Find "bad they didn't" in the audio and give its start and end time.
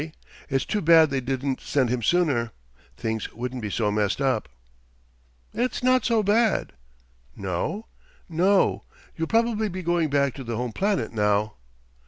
0.81-1.61